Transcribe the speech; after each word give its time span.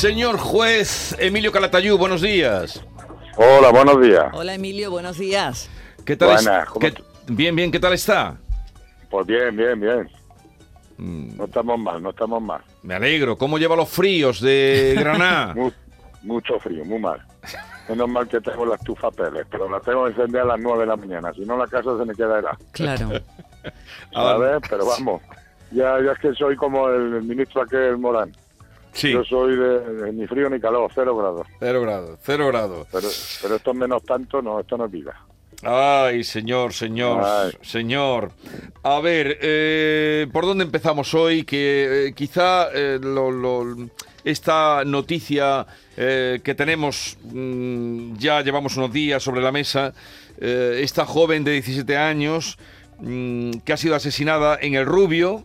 Señor 0.00 0.36
juez 0.36 1.16
Emilio 1.18 1.50
Calatayú, 1.50 1.96
buenos 1.96 2.20
días. 2.20 2.84
Hola, 3.38 3.70
buenos 3.70 3.98
días. 4.02 4.26
Hola 4.34 4.52
Emilio, 4.52 4.90
buenos 4.90 5.16
días. 5.16 5.70
¿Qué 6.04 6.16
tal? 6.18 6.34
Buenas, 6.34 6.68
¿cómo 6.68 6.80
qué- 6.80 6.90
t- 6.92 7.02
Bien, 7.28 7.56
bien, 7.56 7.72
¿qué 7.72 7.80
tal 7.80 7.94
está? 7.94 8.36
Pues 9.08 9.26
bien, 9.26 9.56
bien, 9.56 9.80
bien. 9.80 10.10
Mm, 10.98 11.38
No 11.38 11.44
estamos 11.46 11.78
mal, 11.78 12.02
no 12.02 12.10
estamos 12.10 12.42
mal. 12.42 12.60
Me 12.82 12.92
alegro. 12.94 13.38
¿Cómo 13.38 13.56
lleva 13.56 13.74
los 13.74 13.88
fríos 13.88 14.42
de 14.42 14.94
Granada? 14.98 15.54
Mu- 15.54 15.72
mucho 16.24 16.60
frío, 16.60 16.84
muy 16.84 16.98
mal. 16.98 17.24
Menos 17.88 18.06
mal 18.10 18.28
que 18.28 18.38
tengo 18.42 18.66
la 18.66 18.74
estufa 18.74 19.10
Pérez, 19.10 19.46
pero 19.50 19.66
la 19.66 19.80
tengo 19.80 20.08
encendida 20.08 20.42
a 20.42 20.44
las 20.44 20.60
9 20.60 20.80
de 20.80 20.86
la 20.88 20.96
mañana. 20.96 21.32
Si 21.32 21.40
no, 21.46 21.56
la 21.56 21.66
casa 21.68 21.96
se 21.98 22.04
me 22.04 22.14
queda 22.14 22.38
helada. 22.40 22.58
Claro. 22.72 23.08
¿Sabes? 24.12 24.58
Pero 24.68 24.84
vamos, 24.86 25.22
ya, 25.70 25.96
ya 26.04 26.12
es 26.12 26.18
que 26.18 26.34
soy 26.34 26.54
como 26.54 26.86
el, 26.90 27.22
ministro 27.22 27.62
aquel 27.62 27.96
Morán. 27.96 28.30
Sí, 28.96 29.12
Yo 29.12 29.22
soy 29.24 29.56
de, 29.56 29.80
de 29.80 30.12
ni 30.12 30.26
frío 30.26 30.48
ni 30.48 30.58
calor, 30.58 30.90
cero 30.94 31.14
grados. 31.16 31.46
cero 31.60 31.82
grados, 31.82 32.18
cero 32.22 32.46
grados. 32.48 32.86
Pero, 32.90 33.08
pero 33.42 33.56
esto 33.56 33.70
es 33.72 33.76
menos 33.76 34.02
tanto, 34.04 34.40
no, 34.40 34.58
esto 34.58 34.78
no 34.78 34.86
es 34.86 34.90
vida. 34.90 35.14
Ay, 35.62 36.24
señor, 36.24 36.72
señor, 36.72 37.22
Ay. 37.24 37.52
señor. 37.62 38.30
A 38.82 39.00
ver, 39.00 39.38
eh, 39.42 40.26
¿por 40.32 40.44
dónde 40.46 40.64
empezamos 40.64 41.12
hoy? 41.14 41.44
Que 41.44 42.06
eh, 42.08 42.12
quizá 42.14 42.68
eh, 42.74 42.98
lo- 43.02 43.30
lo- 43.30 43.88
esta 44.24 44.82
noticia 44.84 45.66
que 45.94 46.54
tenemos, 46.56 47.16
mm, 47.24 48.16
ya 48.18 48.42
llevamos 48.42 48.76
unos 48.76 48.92
días 48.92 49.22
sobre 49.22 49.40
la 49.40 49.52
mesa, 49.52 49.94
esta 50.38 51.06
joven 51.06 51.42
de 51.44 51.52
17 51.52 51.96
años 51.96 52.58
mm, 52.98 53.58
que 53.64 53.72
ha 53.72 53.76
sido 53.76 53.94
asesinada 53.94 54.58
en 54.60 54.74
el 54.74 54.84
Rubio, 54.84 55.44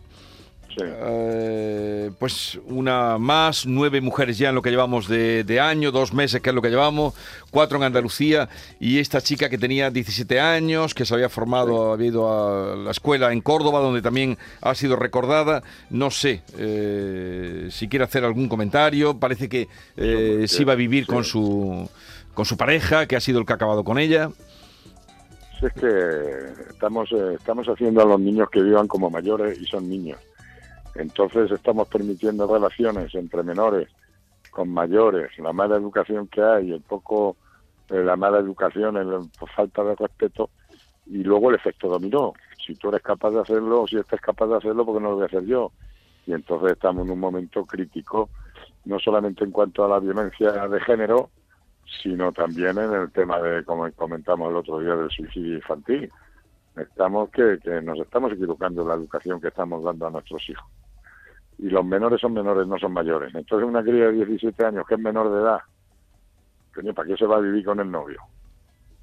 Sí. 0.76 0.84
eh, 0.86 2.10
pues 2.18 2.58
una 2.66 3.18
más, 3.18 3.66
nueve 3.66 4.00
mujeres 4.00 4.38
ya 4.38 4.48
en 4.48 4.54
lo 4.54 4.62
que 4.62 4.70
llevamos 4.70 5.06
de, 5.06 5.44
de 5.44 5.60
año, 5.60 5.90
dos 5.90 6.14
meses 6.14 6.40
que 6.40 6.48
es 6.50 6.54
lo 6.54 6.62
que 6.62 6.70
llevamos, 6.70 7.14
cuatro 7.50 7.76
en 7.76 7.84
Andalucía 7.84 8.48
y 8.80 8.98
esta 8.98 9.20
chica 9.20 9.48
que 9.48 9.58
tenía 9.58 9.90
17 9.90 10.40
años, 10.40 10.94
que 10.94 11.04
se 11.04 11.14
había 11.14 11.28
formado, 11.28 11.92
había 11.92 12.08
ido 12.08 12.72
a 12.72 12.76
la 12.76 12.90
escuela 12.90 13.32
en 13.32 13.40
Córdoba, 13.40 13.80
donde 13.80 14.02
también 14.02 14.38
ha 14.60 14.74
sido 14.74 14.96
recordada. 14.96 15.62
No 15.90 16.10
sé 16.10 16.42
eh, 16.58 17.68
si 17.70 17.88
quiere 17.88 18.04
hacer 18.04 18.24
algún 18.24 18.48
comentario, 18.48 19.18
parece 19.18 19.48
que 19.48 19.68
eh, 19.96 20.44
sí 20.48 20.64
va 20.64 20.72
a 20.72 20.76
vivir 20.76 21.04
sí. 21.04 21.12
con 21.12 21.24
su, 21.24 21.88
con 22.34 22.44
su 22.44 22.56
pareja, 22.56 23.06
que 23.06 23.16
ha 23.16 23.20
sido 23.20 23.40
el 23.40 23.46
que 23.46 23.52
ha 23.52 23.56
acabado 23.56 23.84
con 23.84 23.98
ella. 23.98 24.30
Es 25.62 25.72
que 25.74 26.70
estamos, 26.70 27.12
eh, 27.12 27.36
estamos 27.38 27.68
haciendo 27.68 28.02
a 28.02 28.04
los 28.04 28.18
niños 28.18 28.48
que 28.50 28.60
vivan 28.60 28.88
como 28.88 29.10
mayores 29.10 29.60
y 29.60 29.64
son 29.66 29.88
niños. 29.88 30.18
Entonces 30.94 31.50
estamos 31.50 31.88
permitiendo 31.88 32.46
relaciones 32.46 33.14
entre 33.14 33.42
menores 33.42 33.88
con 34.50 34.68
mayores, 34.68 35.36
la 35.38 35.52
mala 35.52 35.76
educación 35.76 36.28
que 36.28 36.42
hay, 36.42 36.72
el 36.72 36.82
poco, 36.82 37.36
eh, 37.88 38.02
la 38.02 38.16
mala 38.16 38.38
educación, 38.38 38.96
el, 38.98 39.30
por 39.38 39.50
falta 39.50 39.82
de 39.82 39.94
respeto 39.94 40.50
y 41.06 41.22
luego 41.24 41.50
el 41.50 41.56
efecto 41.56 41.88
dominó. 41.88 42.34
Si 42.64 42.74
tú 42.74 42.90
eres 42.90 43.02
capaz 43.02 43.30
de 43.30 43.40
hacerlo, 43.40 43.86
si 43.88 43.96
estás 43.96 44.20
capaz 44.20 44.46
de 44.46 44.56
hacerlo, 44.56 44.84
porque 44.84 45.02
no 45.02 45.10
lo 45.10 45.14
voy 45.16 45.24
a 45.24 45.26
hacer 45.26 45.44
yo? 45.46 45.72
Y 46.26 46.32
entonces 46.32 46.72
estamos 46.72 47.04
en 47.06 47.12
un 47.12 47.18
momento 47.18 47.64
crítico, 47.64 48.28
no 48.84 48.98
solamente 48.98 49.44
en 49.44 49.50
cuanto 49.50 49.84
a 49.84 49.88
la 49.88 49.98
violencia 49.98 50.52
de 50.68 50.80
género, 50.80 51.30
sino 52.02 52.32
también 52.32 52.78
en 52.78 52.92
el 52.92 53.10
tema 53.10 53.38
de, 53.40 53.64
como 53.64 53.90
comentamos 53.92 54.50
el 54.50 54.56
otro 54.56 54.78
día, 54.78 54.94
del 54.94 55.10
suicidio 55.10 55.54
infantil. 55.54 56.10
Estamos 56.76 57.30
que, 57.30 57.58
que 57.62 57.82
nos 57.82 57.98
estamos 57.98 58.32
equivocando 58.32 58.82
en 58.82 58.88
la 58.88 58.94
educación 58.94 59.40
que 59.40 59.48
estamos 59.48 59.82
dando 59.82 60.06
a 60.06 60.10
nuestros 60.10 60.48
hijos. 60.48 60.64
Y 61.62 61.70
los 61.70 61.84
menores 61.84 62.20
son 62.20 62.32
menores, 62.34 62.66
no 62.66 62.76
son 62.78 62.92
mayores. 62.92 63.32
Entonces 63.34 63.66
una 63.68 63.82
cría 63.82 64.06
de 64.06 64.12
17 64.26 64.66
años 64.66 64.84
que 64.86 64.94
es 64.96 65.00
menor 65.00 65.32
de 65.32 65.40
edad, 65.40 65.58
coño, 66.74 66.92
¿para 66.92 67.06
qué 67.08 67.16
se 67.16 67.24
va 67.26 67.36
a 67.36 67.40
vivir 67.40 67.64
con 67.64 67.78
el 67.78 67.88
novio? 67.90 68.20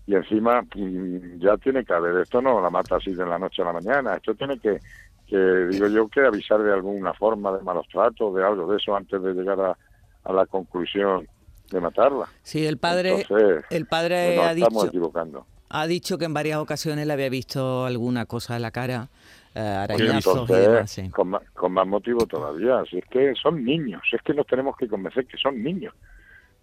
Y 0.06 0.16
encima 0.16 0.62
mm, 0.75 1.40
ya 1.40 1.56
tiene 1.58 1.86
que 1.86 1.94
haber, 1.94 2.18
esto 2.18 2.42
no 2.42 2.59
la 2.62 2.70
mata 2.70 2.97
así 2.97 3.14
de 3.14 3.25
la 3.25 3.40
noche 3.40 3.62
a 3.62 3.66
la 3.66 3.74
mañana, 3.74 4.16
esto 4.16 4.36
tiene 4.36 4.59
que, 4.59 4.78
que 5.25 5.38
digo 5.38 5.88
yo, 5.88 6.08
que 6.09 6.22
avisar 6.25 6.62
de 6.62 6.74
alguna 6.74 7.14
forma 7.14 7.56
de 7.58 7.64
malos 7.64 7.88
tratos, 7.88 8.36
de 8.36 8.44
algo 8.44 8.70
de 8.72 8.78
eso, 8.78 8.94
antes 8.96 9.22
de 9.24 9.34
llegar 9.34 9.59
a, 9.62 9.78
a 10.26 10.34
la 10.34 10.46
conclusión 10.46 11.28
de 11.72 11.80
matarla. 11.80 12.26
Sí, 12.41 12.66
el 12.66 12.78
padre, 12.78 13.22
Entonces, 13.22 13.64
el 13.70 13.86
padre 13.86 14.36
nos 14.36 14.46
ha 14.46 14.52
estamos 14.52 14.74
dicho, 14.84 14.88
equivocando. 14.88 15.46
ha 15.70 15.88
dicho 15.88 16.18
que 16.18 16.26
en 16.26 16.34
varias 16.34 16.58
ocasiones 16.58 17.06
le 17.08 17.14
había 17.14 17.30
visto 17.30 17.86
alguna 17.86 18.26
cosa 18.26 18.56
en 18.58 18.64
la 18.64 18.72
cara, 18.72 19.08
eh, 19.55 19.59
arañazos 19.59 20.25
y 20.25 20.29
entonces, 20.29 20.67
demás. 20.67 20.91
sí. 20.91 21.09
con, 21.09 21.29
más, 21.29 21.41
con 21.51 21.71
más 21.73 21.87
motivo 21.87 22.25
todavía. 22.25 22.83
Si 22.89 22.97
es 22.99 23.05
que 23.05 23.33
son 23.35 23.63
niños, 23.63 24.01
si 24.09 24.15
es 24.15 24.21
que 24.21 24.33
nos 24.33 24.45
tenemos 24.47 24.75
que 24.77 24.87
convencer 24.87 25.25
que 25.25 25.37
son 25.37 25.61
niños. 25.63 25.93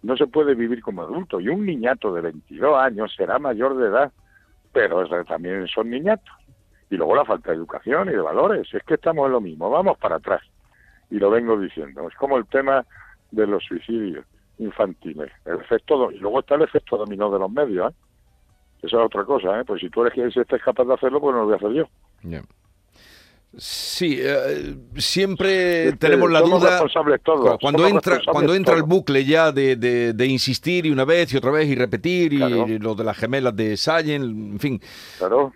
No 0.03 0.15
se 0.15 0.27
puede 0.27 0.53
vivir 0.55 0.81
como 0.81 1.01
adulto. 1.01 1.39
Y 1.39 1.49
un 1.49 1.65
niñato 1.65 2.13
de 2.13 2.21
22 2.21 2.77
años 2.77 3.13
será 3.15 3.39
mayor 3.39 3.75
de 3.77 3.87
edad, 3.87 4.11
pero 4.71 5.01
es- 5.03 5.27
también 5.27 5.67
son 5.67 5.89
niñatos. 5.89 6.33
Y 6.89 6.95
luego 6.95 7.15
la 7.15 7.25
falta 7.25 7.49
de 7.51 7.57
educación 7.57 8.07
y 8.07 8.11
de 8.11 8.19
valores. 8.21 8.67
Si 8.69 8.77
es 8.77 8.83
que 8.83 8.93
estamos 8.93 9.25
en 9.25 9.31
lo 9.33 9.41
mismo, 9.41 9.69
vamos 9.69 9.97
para 9.97 10.17
atrás. 10.17 10.41
Y 11.09 11.15
lo 11.19 11.29
vengo 11.29 11.59
diciendo. 11.59 12.07
Es 12.07 12.15
como 12.15 12.37
el 12.37 12.45
tema 12.47 12.85
de 13.31 13.47
los 13.47 13.63
suicidios 13.63 14.25
infantiles. 14.59 15.31
El 15.45 15.55
efecto 15.59 15.97
do- 15.97 16.11
y 16.11 16.19
luego 16.19 16.39
está 16.39 16.55
el 16.55 16.61
efecto 16.63 16.95
dominó 16.97 17.29
de 17.31 17.39
los 17.39 17.51
medios. 17.51 17.91
¿eh? 17.91 17.95
Eso 18.83 18.99
es 18.99 19.05
otra 19.05 19.23
cosa. 19.25 19.59
¿eh? 19.59 19.63
Pues 19.65 19.81
si 19.81 19.89
tú 19.89 20.01
eres 20.05 20.13
que 20.13 20.31
si 20.31 20.39
estés 20.39 20.61
capaz 20.63 20.85
de 20.85 20.93
hacerlo, 20.93 21.19
pues 21.19 21.33
no 21.33 21.39
lo 21.41 21.45
voy 21.45 21.53
a 21.53 21.57
hacer 21.57 21.71
yo. 21.73 21.85
Ya. 22.23 22.41
Sí, 23.59 24.17
eh, 24.21 24.75
siempre 24.97 25.93
tenemos 25.93 26.29
la 26.31 26.39
somos 26.41 26.61
duda 26.61 26.69
responsables 26.71 27.21
todos, 27.23 27.51
cu- 27.53 27.57
cuando 27.59 27.79
somos 27.79 27.91
entra 27.95 28.15
responsables 28.15 28.33
cuando 28.33 28.53
entra 28.55 28.75
el 28.75 28.83
bucle 28.83 29.25
ya 29.25 29.51
de, 29.51 29.75
de- 29.75 30.13
de 30.13 30.25
insistir 30.27 30.85
y 30.85 30.91
una 30.91 31.05
vez 31.05 31.33
y 31.33 31.37
otra 31.37 31.49
vez 31.51 31.67
y 31.67 31.73
repetir 31.75 32.33
y 32.33 32.77
lo 32.79 32.93
de 32.93 33.03
las 33.03 33.17
gemelas 33.17 33.55
de 33.55 33.75
Sayen, 33.75 34.21
en 34.23 34.59
fin. 34.59 34.81
Claro. 35.17 35.53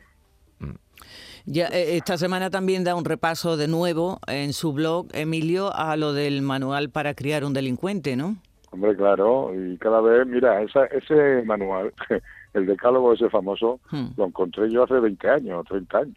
Ya, 1.46 1.68
eh, 1.68 1.98
esta 1.98 2.18
semana 2.18 2.50
también 2.52 2.84
da 2.84 2.96
un 2.96 3.04
repaso 3.06 3.58
de 3.58 3.68
nuevo 3.68 4.20
en 4.28 4.54
su 4.54 4.74
blog, 4.74 5.08
Emilio, 5.14 5.74
a 5.76 5.96
lo 5.98 6.14
del 6.14 6.44
manual 6.44 6.92
para 6.92 7.16
criar 7.16 7.44
un 7.44 7.54
delincuente, 7.54 8.16
¿no? 8.16 8.38
Hombre, 8.70 8.96
claro, 8.96 9.52
y 9.54 9.78
cada 9.80 10.02
vez, 10.02 10.26
mira, 10.28 10.62
esa, 10.62 10.86
ese 10.86 11.44
manual, 11.46 11.94
el 12.54 12.66
decálogo 12.68 13.14
ese 13.14 13.30
famoso, 13.30 13.80
Hmm. 13.90 14.10
lo 14.18 14.26
encontré 14.28 14.72
yo 14.72 14.84
hace 14.84 14.94
20 15.00 15.30
años 15.30 15.60
o 15.60 15.64
30 15.64 15.98
años, 15.98 16.16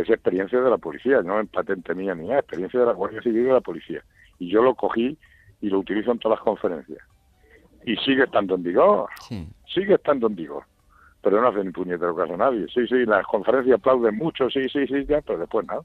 que 0.00 0.12
es 0.12 0.16
experiencia 0.16 0.60
de 0.60 0.70
la 0.70 0.78
policía, 0.78 1.20
no 1.22 1.38
en 1.40 1.46
patente 1.48 1.94
mía 1.94 2.14
ni 2.14 2.26
nada, 2.26 2.40
experiencia 2.40 2.80
de 2.80 2.86
la 2.86 2.92
Guardia 2.92 3.20
Civil 3.22 3.42
y 3.42 3.44
de 3.46 3.52
la 3.52 3.60
policía. 3.60 4.02
Y 4.38 4.48
yo 4.50 4.62
lo 4.62 4.74
cogí 4.74 5.16
y 5.60 5.68
lo 5.68 5.80
utilizo 5.80 6.12
en 6.12 6.18
todas 6.18 6.38
las 6.38 6.44
conferencias. 6.44 6.98
Y 7.84 7.96
sigue 7.96 8.24
estando 8.24 8.54
en 8.54 8.62
vigor, 8.62 9.08
Sí. 9.28 9.46
sigue 9.74 9.94
estando 9.94 10.26
en 10.26 10.36
vigor. 10.36 10.64
Pero 11.22 11.40
no 11.42 11.48
hace 11.48 11.62
ni 11.62 11.70
puñetero 11.70 12.16
caso 12.16 12.32
a 12.34 12.36
nadie. 12.38 12.66
Sí, 12.72 12.86
sí, 12.86 13.04
las 13.04 13.26
conferencias 13.26 13.78
aplauden 13.78 14.16
mucho, 14.16 14.48
sí, 14.48 14.68
sí, 14.70 14.86
sí, 14.86 15.04
ya, 15.06 15.20
pero 15.20 15.38
después 15.38 15.66
nada. 15.66 15.82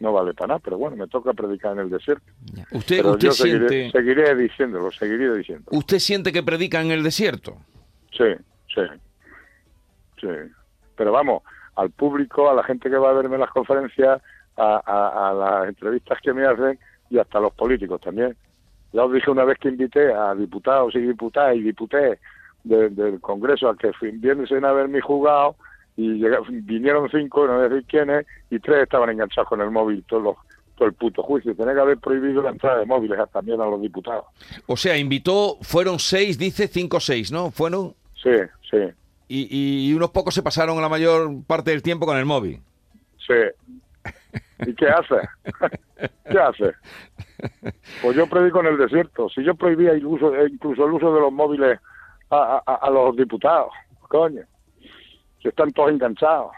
No 0.00 0.12
vale 0.12 0.34
para 0.34 0.48
nada, 0.48 0.60
pero 0.62 0.76
bueno, 0.76 0.96
me 0.96 1.06
toca 1.06 1.32
predicar 1.32 1.72
en 1.72 1.78
el 1.78 1.90
desierto. 1.90 2.24
Usted, 2.72 2.96
Pero 2.98 3.10
usted 3.12 3.28
yo 3.28 3.32
seguiré, 3.32 3.68
siente 3.68 3.98
seguiré 3.98 4.34
diciéndolo, 4.34 4.90
seguiré 4.90 5.36
diciendo. 5.38 5.64
usted 5.70 5.98
siente 6.00 6.32
que 6.32 6.42
predica 6.42 6.82
en 6.82 6.90
el 6.90 7.02
desierto. 7.02 7.56
Sí, 8.10 8.24
sí, 8.74 8.82
sí. 10.20 10.28
Pero 10.96 11.12
vamos, 11.12 11.42
al 11.76 11.90
público, 11.90 12.48
a 12.50 12.54
la 12.54 12.62
gente 12.64 12.88
que 12.90 12.96
va 12.96 13.10
a 13.10 13.14
verme 13.14 13.34
en 13.36 13.40
las 13.40 13.50
conferencias, 13.50 14.20
a, 14.56 14.82
a- 14.86 15.30
a 15.30 15.34
las 15.34 15.68
entrevistas 15.68 16.18
que 16.22 16.32
me 16.32 16.46
hacen 16.46 16.78
y 17.10 17.18
hasta 17.18 17.38
a 17.38 17.40
los 17.42 17.52
políticos 17.54 18.00
también. 18.00 18.36
Ya 18.92 19.04
os 19.04 19.12
dije 19.12 19.30
una 19.30 19.44
vez 19.44 19.58
que 19.58 19.68
invité 19.68 20.12
a 20.12 20.34
diputados 20.34 20.94
y 20.94 21.00
diputadas 21.00 21.56
y 21.56 21.62
diputés 21.62 22.18
de- 22.62 22.90
del 22.90 23.20
Congreso 23.20 23.68
a 23.68 23.76
que 23.76 23.90
vienen 24.00 24.64
a 24.64 24.72
ver 24.72 24.88
mi 24.88 25.00
juzgado 25.00 25.56
y 25.96 26.22
vinieron 26.62 27.08
cinco, 27.10 27.46
no 27.46 27.54
voy 27.56 27.66
a 27.66 27.68
decir 27.68 27.86
quiénes, 27.88 28.26
y 28.50 28.58
tres 28.60 28.82
estaban 28.84 29.10
enganchados 29.10 29.48
con 29.48 29.60
el 29.60 29.70
móvil 29.70 30.04
todos 30.08 30.22
los, 30.22 30.36
todo 30.76 30.88
el 30.88 30.94
puto 30.94 31.22
juicio. 31.22 31.54
Tenía 31.54 31.74
que 31.74 31.80
haber 31.80 31.98
prohibido 31.98 32.42
la 32.42 32.50
entrada 32.50 32.78
de 32.80 32.86
móviles 32.86 33.18
también 33.32 33.60
a 33.60 33.66
los 33.66 33.80
diputados. 33.80 34.24
O 34.66 34.76
sea, 34.76 34.96
invitó, 34.96 35.56
fueron 35.62 35.98
seis, 35.98 36.38
dice 36.38 36.66
cinco 36.68 36.96
o 36.96 37.00
seis, 37.00 37.30
¿no? 37.32 37.50
Fueron 37.50 37.94
Sí, 38.22 38.30
sí, 38.70 38.78
y, 39.28 39.88
y 39.90 39.94
unos 39.94 40.10
pocos 40.10 40.34
se 40.34 40.42
pasaron 40.42 40.80
la 40.80 40.88
mayor 40.88 41.30
parte 41.46 41.70
del 41.70 41.82
tiempo 41.82 42.06
con 42.06 42.16
el 42.16 42.24
móvil. 42.26 42.60
sí. 43.18 43.34
¿Y 44.66 44.74
qué 44.74 44.86
hace? 44.88 45.16
¿Qué 46.30 46.38
hace? 46.38 46.72
Pues 48.02 48.16
yo 48.16 48.26
predico 48.28 48.60
en 48.60 48.66
el 48.66 48.78
desierto. 48.78 49.28
Si 49.28 49.42
yo 49.44 49.54
prohibía 49.54 49.94
incluso, 49.96 50.34
eh, 50.34 50.48
incluso 50.50 50.86
el 50.86 50.92
uso 50.92 51.12
de 51.12 51.20
los 51.20 51.32
móviles 51.32 51.78
a, 52.30 52.62
a- 52.64 52.74
a 52.76 52.90
los 52.90 53.16
diputados, 53.16 53.70
coño, 54.08 54.42
que 55.40 55.48
están 55.48 55.70
todos 55.72 55.90
enganchados. 55.90 56.52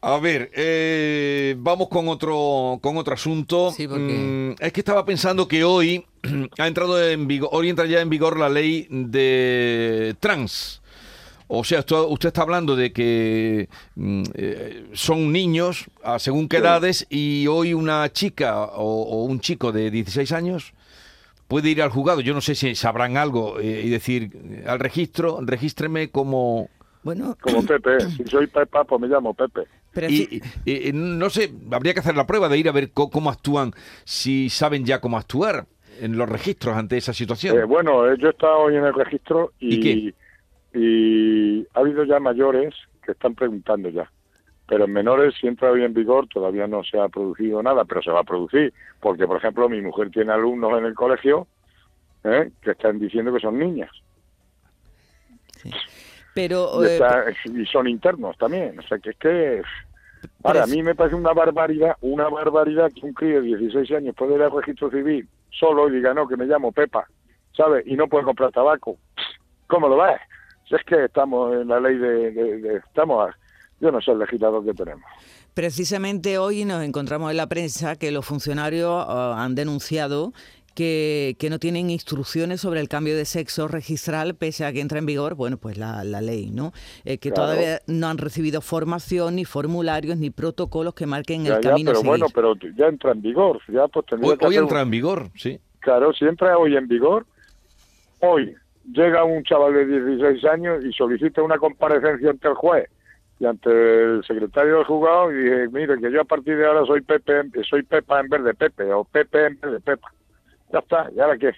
A 0.00 0.18
ver, 0.18 0.50
eh, 0.54 1.54
vamos 1.58 1.88
con 1.88 2.08
otro 2.08 2.78
con 2.82 2.96
otro 2.96 3.14
asunto. 3.14 3.70
Sí, 3.70 3.86
porque- 3.86 4.56
Mm, 4.58 4.62
es 4.64 4.72
que 4.72 4.80
estaba 4.80 5.04
pensando 5.04 5.46
que 5.46 5.62
hoy 5.64 6.04
ha 6.58 6.66
entrado 6.66 7.02
en 7.08 7.26
vigor, 7.26 7.50
hoy 7.52 7.68
entra 7.68 7.86
ya 7.86 8.00
en 8.00 8.10
vigor 8.10 8.38
la 8.38 8.48
ley 8.48 8.86
de 8.90 10.14
trans. 10.20 10.80
O 11.54 11.64
sea, 11.64 11.80
usted 11.80 12.28
está 12.28 12.42
hablando 12.42 12.76
de 12.76 12.92
que 12.92 13.68
mm, 13.96 14.22
eh, 14.34 14.86
son 14.94 15.32
niños 15.32 15.84
a 16.02 16.18
según 16.18 16.48
qué 16.48 16.58
edades 16.58 17.06
y 17.10 17.46
hoy 17.46 17.74
una 17.74 18.10
chica 18.10 18.64
o, 18.64 19.02
o 19.02 19.24
un 19.24 19.38
chico 19.40 19.70
de 19.70 19.90
16 19.90 20.32
años 20.32 20.72
puede 21.48 21.68
ir 21.68 21.82
al 21.82 21.90
juzgado. 21.90 22.22
Yo 22.22 22.32
no 22.32 22.40
sé 22.40 22.54
si 22.54 22.74
sabrán 22.74 23.18
algo 23.18 23.60
eh, 23.60 23.82
y 23.84 23.90
decir 23.90 24.62
al 24.66 24.78
registro, 24.80 25.40
regístreme 25.42 26.08
como... 26.10 26.70
Bueno, 27.02 27.36
Como 27.40 27.62
Pepe. 27.66 28.00
Si 28.16 28.24
soy 28.24 28.46
Pepa, 28.46 28.84
pues 28.84 28.98
me 29.02 29.08
llamo 29.08 29.34
Pepe. 29.34 29.62
pero 29.92 30.08
Y, 30.08 30.16
sí- 30.16 30.42
y- 30.64 30.88
y 30.88 30.92
no 30.94 31.28
sé, 31.28 31.52
habría 31.70 31.92
que 31.92 32.00
hacer 32.00 32.16
la 32.16 32.26
prueba 32.26 32.48
de 32.48 32.56
ir 32.56 32.68
a 32.70 32.72
ver 32.72 32.92
cómo 32.92 33.28
actúan, 33.28 33.74
si 34.04 34.48
saben 34.48 34.86
ya 34.86 35.02
cómo 35.02 35.18
actuar 35.18 35.66
en 36.00 36.16
los 36.16 36.28
registros 36.28 36.76
ante 36.76 36.96
esa 36.96 37.12
situación. 37.12 37.58
Eh, 37.58 37.64
bueno, 37.64 38.06
eh, 38.10 38.16
yo 38.18 38.28
he 38.28 38.30
estado 38.30 38.58
hoy 38.60 38.76
en 38.76 38.84
el 38.84 38.94
registro 38.94 39.52
¿Y 39.58 39.74
y, 39.74 39.80
qué? 39.80 40.78
y 40.78 41.66
ha 41.74 41.80
habido 41.80 42.04
ya 42.04 42.18
mayores 42.20 42.74
que 43.04 43.12
están 43.12 43.34
preguntando 43.34 43.88
ya. 43.90 44.10
Pero 44.66 44.84
en 44.84 44.92
menores, 44.92 45.34
si 45.40 45.46
entra 45.48 45.70
hoy 45.70 45.84
en 45.84 45.92
vigor, 45.92 46.28
todavía 46.28 46.66
no 46.66 46.82
se 46.84 46.98
ha 46.98 47.08
producido 47.08 47.62
nada, 47.62 47.84
pero 47.84 48.00
se 48.02 48.10
va 48.10 48.20
a 48.20 48.24
producir. 48.24 48.72
Porque, 49.00 49.26
por 49.26 49.36
ejemplo, 49.36 49.68
mi 49.68 49.80
mujer 49.82 50.10
tiene 50.10 50.32
alumnos 50.32 50.78
en 50.78 50.86
el 50.86 50.94
colegio 50.94 51.46
¿eh? 52.24 52.50
que 52.62 52.70
están 52.70 52.98
diciendo 52.98 53.34
que 53.34 53.40
son 53.40 53.58
niñas. 53.58 53.90
pero 56.34 56.82
Y, 56.82 56.86
eh, 56.86 56.92
está- 56.94 57.24
y 57.44 57.66
son 57.66 57.88
internos 57.88 58.36
también. 58.38 58.78
O 58.78 58.82
sea, 58.82 58.98
que 58.98 59.10
es 59.10 59.16
que... 59.16 59.62
Ahora, 60.44 60.64
a 60.64 60.66
mí 60.66 60.82
me 60.82 60.94
parece 60.94 61.16
una 61.16 61.32
barbaridad, 61.32 61.96
una 62.00 62.28
barbaridad 62.28 62.90
que 62.92 63.06
un 63.06 63.12
crío 63.12 63.40
de 63.42 63.48
16 63.56 63.90
años 63.92 64.14
puede 64.16 64.34
ir 64.36 64.42
al 64.42 64.50
registro 64.52 64.90
civil 64.90 65.28
solo 65.50 65.88
y 65.88 65.92
diga, 65.96 66.14
no, 66.14 66.26
que 66.28 66.36
me 66.36 66.46
llamo 66.46 66.72
Pepa, 66.72 67.06
¿sabes? 67.56 67.84
Y 67.86 67.94
no 67.94 68.08
puede 68.08 68.24
comprar 68.24 68.50
tabaco. 68.52 68.96
¿Cómo 69.66 69.88
lo 69.88 69.96
ves? 70.02 70.20
Si 70.68 70.74
es 70.74 70.82
que 70.84 71.04
estamos 71.04 71.52
en 71.54 71.68
la 71.68 71.80
ley 71.80 71.96
de... 71.96 72.30
de- 72.32 72.58
de- 72.58 72.76
estamos... 72.78 73.28
a- 73.28 73.36
yo 73.80 73.90
no 73.90 74.00
sé 74.00 74.12
el 74.12 74.20
legislador 74.20 74.64
que 74.64 74.74
tenemos. 74.74 75.02
Precisamente 75.54 76.38
hoy 76.38 76.64
nos 76.64 76.82
encontramos 76.82 77.30
en 77.30 77.36
la 77.36 77.46
prensa 77.48 77.96
que 77.96 78.10
los 78.10 78.24
funcionarios 78.24 79.04
ah, 79.06 79.34
han 79.44 79.54
denunciado 79.54 80.32
que, 80.74 81.36
que 81.38 81.50
no 81.50 81.58
tienen 81.58 81.90
instrucciones 81.90 82.60
sobre 82.60 82.80
el 82.80 82.88
cambio 82.88 83.16
de 83.16 83.24
sexo 83.24 83.68
registral 83.68 84.34
pese 84.34 84.64
a 84.64 84.72
que 84.72 84.80
entra 84.80 84.98
en 84.98 85.06
vigor, 85.06 85.34
bueno, 85.34 85.56
pues 85.58 85.76
la, 85.78 86.04
la 86.04 86.20
ley, 86.20 86.50
¿no? 86.50 86.72
Eh, 87.04 87.18
que 87.18 87.30
Claro. 87.30 87.50
todavía 87.52 87.80
no 87.86 88.08
han 88.08 88.18
recibido 88.18 88.60
formación, 88.60 89.36
ni 89.36 89.44
formularios, 89.44 90.16
ni 90.18 90.30
protocolos 90.30 90.94
que 90.94 91.06
marquen 91.06 91.44
Ya, 91.44 91.56
el 91.56 91.62
ya, 91.62 91.70
camino 91.70 91.90
a 91.90 91.92
pero 91.92 92.00
seguir. 92.00 92.08
bueno, 92.10 92.26
pero 92.34 92.54
ya 92.76 92.86
entra 92.86 93.12
en 93.12 93.22
vigor. 93.22 93.60
Ya 93.68 93.88
pues 93.88 94.06
tendría 94.06 94.32
hoy 94.32 94.38
que 94.38 94.46
hoy 94.46 94.54
hacer 94.54 94.62
entra 94.62 94.78
un- 94.78 94.82
en 94.84 94.90
vigor, 94.90 95.30
sí. 95.36 95.60
Claro, 95.80 96.12
si 96.12 96.24
entra 96.24 96.56
hoy 96.58 96.76
en 96.76 96.86
vigor, 96.88 97.26
hoy 98.20 98.54
llega 98.92 99.24
un 99.24 99.42
chaval 99.44 99.74
de 99.74 99.86
16 99.86 100.44
años 100.44 100.84
y 100.84 100.92
solicita 100.92 101.42
una 101.42 101.58
comparecencia 101.58 102.30
ante 102.30 102.48
el 102.48 102.54
juez 102.54 102.88
y 103.38 103.46
ante 103.46 103.70
el 103.70 104.22
secretario 104.24 104.76
del 104.76 104.84
juzgado 104.84 105.32
y 105.32 105.36
dice, 105.42 105.68
mire, 105.72 105.98
que 106.00 106.12
yo 106.12 106.20
a 106.20 106.24
partir 106.24 106.56
de 106.56 106.66
ahora 106.66 106.84
soy 106.86 107.00
Pepe, 107.00 107.42
soy 107.68 107.82
Pepa 107.82 108.20
en 108.20 108.28
vez 108.28 108.44
de 108.44 108.54
Pepe, 108.54 108.92
o 108.92 109.04
Pepe 109.04 109.46
en 109.46 109.58
vez 109.60 109.72
de 109.72 109.80
Pepa. 109.80 110.12
Ya 110.72 110.78
está, 110.78 111.08
¿y 111.14 111.20
ahora 111.20 111.36
qué? 111.38 111.52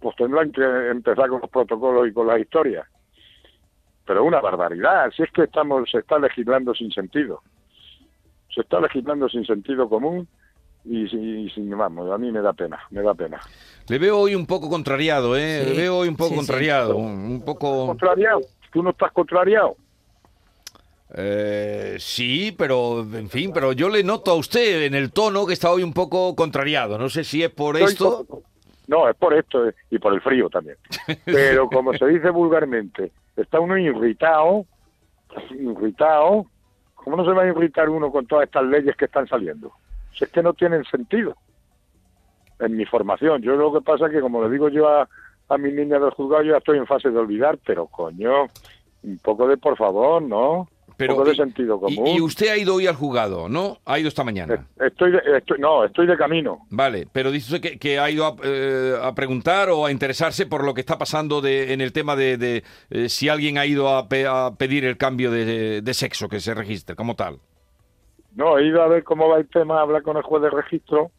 Pues 0.00 0.14
tendrán 0.16 0.52
que 0.52 0.62
empezar 0.90 1.28
con 1.28 1.40
los 1.40 1.50
protocolos 1.50 2.08
y 2.08 2.12
con 2.12 2.26
las 2.26 2.38
historias. 2.40 2.86
Pero 4.06 4.24
una 4.24 4.40
barbaridad, 4.40 5.10
si 5.16 5.24
es 5.24 5.30
que 5.32 5.42
estamos, 5.44 5.90
se 5.90 5.98
está 5.98 6.18
legislando 6.18 6.72
sin 6.74 6.92
sentido. 6.92 7.42
Se 8.54 8.60
está 8.60 8.80
legislando 8.80 9.28
sin 9.28 9.44
sentido 9.44 9.88
común 9.88 10.28
y, 10.84 11.08
sin- 11.08 11.76
vamos, 11.76 12.08
a 12.12 12.16
mí 12.18 12.30
me 12.30 12.40
da 12.40 12.52
pena, 12.52 12.78
me 12.90 13.02
da 13.02 13.12
pena. 13.14 13.40
Le 13.88 13.98
veo 13.98 14.18
hoy 14.18 14.34
un 14.36 14.46
poco 14.46 14.68
contrariado, 14.70 15.36
¿eh? 15.36 15.62
Sí, 15.64 15.70
Le 15.70 15.76
veo 15.76 15.98
hoy 15.98 16.08
un 16.08 16.16
poco 16.16 16.30
sí, 16.30 16.36
contrariado, 16.36 16.96
un 16.96 17.32
un 17.32 17.44
poco... 17.44 17.86
contrariado. 17.88 18.40
Tú 18.72 18.82
no 18.82 18.90
estás 18.90 19.10
contrariado. 19.12 19.76
Eh, 21.14 21.96
sí, 21.98 22.54
pero, 22.56 23.00
en 23.00 23.28
fin, 23.28 23.52
pero 23.52 23.72
yo 23.72 23.88
le 23.88 24.02
noto 24.02 24.32
a 24.32 24.34
usted 24.34 24.82
en 24.82 24.94
el 24.94 25.12
tono 25.12 25.46
que 25.46 25.52
está 25.52 25.70
hoy 25.70 25.82
un 25.82 25.92
poco 25.92 26.34
contrariado. 26.34 26.98
No 26.98 27.08
sé 27.08 27.24
si 27.24 27.42
es 27.42 27.50
por 27.50 27.76
Estoy 27.76 27.92
esto... 27.92 28.42
No, 28.88 29.08
es 29.08 29.16
por 29.16 29.34
esto 29.34 29.68
eh, 29.68 29.74
y 29.90 29.98
por 29.98 30.14
el 30.14 30.20
frío 30.20 30.48
también. 30.48 30.76
Pero 31.24 31.68
como 31.68 31.92
se 31.94 32.06
dice 32.06 32.30
vulgarmente, 32.30 33.10
está 33.36 33.58
uno 33.58 33.76
irritado, 33.76 34.64
irritado. 35.50 36.46
¿Cómo 36.94 37.16
no 37.16 37.24
se 37.24 37.32
va 37.32 37.42
a 37.42 37.48
irritar 37.48 37.88
uno 37.88 38.10
con 38.10 38.26
todas 38.26 38.46
estas 38.46 38.64
leyes 38.64 38.96
que 38.96 39.06
están 39.06 39.26
saliendo? 39.26 39.72
Si 40.16 40.24
es 40.24 40.30
que 40.30 40.42
no 40.42 40.54
tienen 40.54 40.84
sentido. 40.84 41.36
En 42.58 42.76
mi 42.76 42.86
formación, 42.86 43.42
yo 43.42 43.54
lo 43.54 43.72
que 43.72 43.82
pasa 43.82 44.06
es 44.06 44.12
que, 44.12 44.20
como 44.20 44.42
le 44.42 44.50
digo 44.50 44.70
yo 44.70 44.88
a, 44.88 45.06
a 45.48 45.58
mis 45.58 45.74
niñas 45.74 46.00
del 46.00 46.10
juzgado, 46.10 46.42
yo 46.42 46.52
ya 46.52 46.58
estoy 46.58 46.78
en 46.78 46.86
fase 46.86 47.10
de 47.10 47.18
olvidar, 47.18 47.58
pero 47.66 47.86
coño, 47.86 48.46
un 49.02 49.18
poco 49.18 49.46
de 49.46 49.58
por 49.58 49.76
favor, 49.76 50.22
¿no? 50.22 50.68
Pero, 50.96 51.14
poco 51.14 51.26
de 51.26 51.32
y- 51.34 51.36
sentido 51.36 51.78
común. 51.78 52.06
Y, 52.06 52.20
usted 52.20 52.48
ha 52.48 52.56
ido 52.56 52.74
hoy 52.74 52.86
al 52.86 52.94
juzgado, 52.94 53.48
¿no? 53.50 53.78
Ha 53.84 53.98
ido 53.98 54.08
esta 54.08 54.24
mañana. 54.24 54.66
Estoy, 54.80 55.12
de- 55.12 55.20
estoy, 55.36 55.58
no, 55.58 55.84
estoy 55.84 56.06
de 56.06 56.16
camino. 56.16 56.60
Vale, 56.70 57.06
pero 57.12 57.30
dice 57.30 57.54
usted 57.54 57.70
que, 57.72 57.78
que 57.78 57.98
ha 57.98 58.08
ido 58.10 58.26
a, 58.26 58.34
eh, 58.42 58.94
a 59.02 59.14
preguntar 59.14 59.68
o 59.68 59.84
a 59.84 59.90
interesarse 59.92 60.46
por 60.46 60.64
lo 60.64 60.72
que 60.72 60.80
está 60.80 60.96
pasando 60.96 61.40
de, 61.42 61.74
en 61.74 61.80
el 61.82 61.92
tema 61.92 62.16
de, 62.16 62.38
de, 62.38 62.64
eh, 62.90 63.08
si 63.10 63.28
alguien 63.28 63.58
ha 63.58 63.66
ido 63.66 63.88
a, 63.94 64.08
pe- 64.08 64.26
a 64.26 64.52
pedir 64.56 64.84
el 64.86 64.96
cambio 64.96 65.30
de, 65.30 65.82
de 65.82 65.94
sexo 65.94 66.28
que 66.28 66.40
se 66.40 66.54
registre 66.54 66.96
como 66.96 67.14
tal. 67.14 67.40
No, 68.34 68.58
he 68.58 68.66
ido 68.66 68.82
a 68.82 68.88
ver 68.88 69.04
cómo 69.04 69.28
va 69.28 69.38
el 69.38 69.48
tema, 69.48 69.78
a 69.78 69.82
hablar 69.82 70.02
con 70.02 70.16
el 70.16 70.22
juez 70.22 70.42
de 70.42 70.50
registro, 70.50 71.10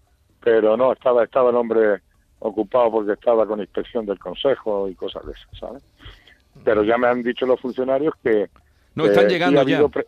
pero 0.44 0.76
no, 0.78 0.92
estaba, 0.94 1.24
estaba 1.24 1.50
el 1.52 1.56
hombre 1.56 2.02
ocupado 2.40 2.92
porque 2.92 3.14
estaba 3.14 3.46
con 3.48 3.60
inspección 3.60 4.06
del 4.06 4.20
consejo 4.20 4.88
y 4.88 4.96
cosas 4.96 5.26
de 5.26 5.34
esas, 5.34 5.60
¿sabes? 5.60 5.84
Pero 6.64 6.84
ya 6.84 6.98
me 6.98 7.08
han 7.08 7.22
dicho 7.22 7.46
los 7.46 7.60
funcionarios 7.60 8.14
que... 8.24 8.50
No, 8.98 9.06
están 9.06 9.26
sí 9.28 9.34
llegando 9.34 9.62
ha 9.62 9.64
ya. 9.64 9.76
habido 9.76 9.90
pre- 9.90 10.08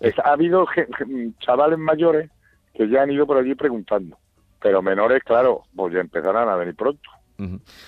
es- 0.00 0.18
ha 0.18 0.32
habido 0.32 0.66
chavales 1.40 1.78
mayores 1.78 2.30
que 2.74 2.88
ya 2.88 3.02
han 3.02 3.10
ido 3.10 3.26
por 3.26 3.36
allí 3.38 3.54
preguntando, 3.54 4.16
pero 4.60 4.82
menores, 4.82 5.22
claro, 5.24 5.62
pues 5.74 5.94
ya 5.94 6.00
empezarán 6.00 6.48
a 6.48 6.56
venir 6.56 6.74
pronto. 6.76 7.10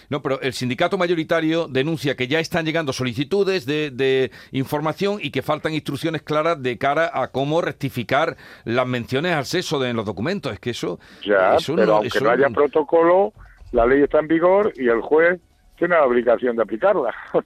No, 0.08 0.22
pero 0.22 0.40
el 0.42 0.52
sindicato 0.52 0.96
mayoritario 0.96 1.66
denuncia 1.66 2.14
que 2.14 2.28
ya 2.28 2.38
están 2.38 2.64
llegando 2.64 2.92
solicitudes 2.92 3.66
de, 3.66 3.90
de 3.90 4.30
información 4.52 5.18
y 5.20 5.32
que 5.32 5.42
faltan 5.42 5.74
instrucciones 5.74 6.22
claras 6.22 6.62
de 6.62 6.78
cara 6.78 7.10
a 7.12 7.32
cómo 7.32 7.60
rectificar 7.60 8.36
las 8.64 8.86
menciones 8.86 9.32
al 9.34 9.46
sexo 9.46 9.80
de- 9.80 9.90
en 9.90 9.96
los 9.96 10.06
documentos. 10.06 10.52
Es 10.52 10.60
que 10.60 10.70
eso... 10.70 11.00
Ya, 11.26 11.56
eso 11.56 11.74
pero 11.74 11.86
no- 11.86 11.92
aunque 11.94 12.08
eso 12.08 12.24
no 12.24 12.30
haya 12.30 12.48
protocolo, 12.50 13.32
la 13.72 13.86
ley 13.86 14.02
está 14.02 14.20
en 14.20 14.28
vigor 14.28 14.72
y 14.76 14.86
el 14.88 15.00
juez 15.00 15.40
tiene 15.76 15.96
la 15.96 16.04
obligación 16.06 16.54
de 16.54 16.62
aplicarla. 16.62 17.12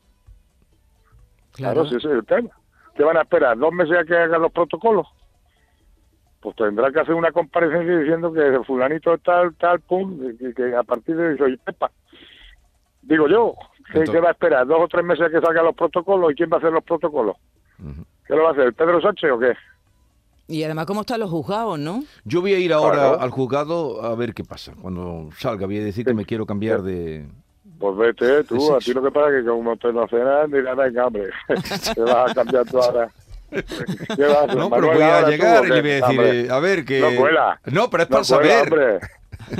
Claro, 1.52 1.86
si 1.86 1.94
ese 1.96 2.08
es 2.08 2.14
el 2.14 2.24
tema. 2.26 2.50
¿Qué 2.94 3.02
van 3.02 3.16
a 3.16 3.22
esperar? 3.22 3.56
¿Dos 3.58 3.72
meses 3.72 3.96
a 3.98 4.04
que 4.04 4.16
hagan 4.16 4.42
los 4.42 4.52
protocolos? 4.52 5.06
Pues 6.40 6.54
tendrá 6.56 6.92
que 6.92 7.00
hacer 7.00 7.14
una 7.14 7.32
comparecencia 7.32 7.98
diciendo 7.98 8.32
que 8.32 8.60
fulanito 8.66 9.16
tal, 9.18 9.54
tal, 9.56 9.80
pum, 9.80 10.18
que, 10.38 10.52
que 10.54 10.76
a 10.76 10.82
partir 10.82 11.16
de 11.16 11.36
soy 11.36 11.56
Pepa. 11.56 11.90
Digo 13.02 13.28
yo, 13.28 13.54
¿qué, 13.92 14.20
va 14.20 14.28
a 14.28 14.32
esperar? 14.32 14.66
¿Dos 14.66 14.80
o 14.82 14.88
tres 14.88 15.04
meses 15.04 15.26
a 15.26 15.30
que 15.30 15.40
salgan 15.40 15.64
los 15.64 15.74
protocolos? 15.74 16.32
¿Y 16.32 16.34
quién 16.34 16.50
va 16.50 16.56
a 16.56 16.58
hacer 16.58 16.72
los 16.72 16.84
protocolos? 16.84 17.36
¿Qué 18.26 18.34
lo 18.34 18.44
va 18.44 18.50
a 18.50 18.52
hacer? 18.52 18.64
¿El 18.66 18.74
Pedro 18.74 19.00
Sánchez 19.00 19.30
o 19.30 19.38
qué? 19.38 19.52
Y 20.46 20.62
además, 20.62 20.86
¿cómo 20.86 21.00
están 21.00 21.20
los 21.20 21.30
juzgados, 21.30 21.78
no? 21.78 22.02
Yo 22.24 22.40
voy 22.42 22.52
a 22.54 22.58
ir 22.58 22.72
ahora 22.72 22.96
Claro. 22.96 23.20
al 23.20 23.30
juzgado 23.30 24.02
a 24.02 24.14
ver 24.14 24.34
qué 24.34 24.44
pasa. 24.44 24.74
Cuando 24.80 25.30
salga 25.38 25.66
voy 25.66 25.78
a 25.78 25.84
decir 25.84 26.04
que 26.04 26.14
me 26.14 26.24
quiero 26.26 26.44
cambiar 26.46 26.82
de... 26.82 27.26
Pues 27.84 27.98
vete 27.98 28.44
tú, 28.44 28.58
Sí, 28.58 28.72
a 28.74 28.78
ti 28.78 28.94
lo 28.94 29.02
que 29.02 29.10
pasa 29.10 29.28
es 29.28 29.44
que 29.44 29.50
como 29.50 29.76
te 29.76 29.92
no 29.92 30.04
hace 30.04 30.16
nada, 30.16 30.46
dirás, 30.46 30.74
venga, 30.74 31.06
hombre, 31.06 31.28
te 31.94 32.00
vas 32.00 32.30
a 32.30 32.34
cambiar 32.34 32.64
tú 32.64 32.78
ahora. 32.78 33.10
¿Qué 33.50 34.24
vas 34.24 34.56
No, 34.56 34.70
pero 34.70 34.86
voy 34.86 35.02
a 35.02 35.22
tú, 35.22 35.30
llegar 35.30 35.64
y 35.66 35.68
le 35.68 35.80
voy 35.82 35.90
a 35.90 35.94
decir, 35.96 36.04
Hombre, 36.18 36.40
eh, 36.40 36.50
a 36.50 36.58
ver, 36.60 36.84
que... 36.86 37.00
No 37.00 37.20
cuela. 37.20 37.60
No, 37.66 37.90
pero 37.90 38.04
es 38.04 38.08
para 38.08 38.20
no 38.20 38.24
saber. 38.24 38.62
hombre. 38.62 39.00